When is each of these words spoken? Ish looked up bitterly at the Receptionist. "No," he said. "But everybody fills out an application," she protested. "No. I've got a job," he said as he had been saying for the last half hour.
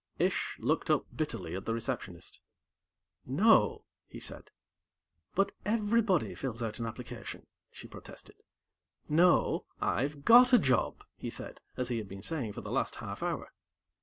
Ish 0.17 0.57
looked 0.59 0.89
up 0.89 1.05
bitterly 1.15 1.53
at 1.55 1.65
the 1.67 1.75
Receptionist. 1.75 2.39
"No," 3.23 3.85
he 4.07 4.19
said. 4.19 4.49
"But 5.35 5.51
everybody 5.63 6.33
fills 6.33 6.63
out 6.63 6.79
an 6.79 6.87
application," 6.87 7.45
she 7.71 7.87
protested. 7.87 8.37
"No. 9.07 9.65
I've 9.79 10.25
got 10.25 10.53
a 10.53 10.57
job," 10.57 11.03
he 11.17 11.29
said 11.29 11.61
as 11.77 11.89
he 11.89 11.99
had 11.99 12.07
been 12.07 12.23
saying 12.23 12.53
for 12.53 12.61
the 12.61 12.71
last 12.71 12.95
half 12.95 13.21
hour. 13.21 13.53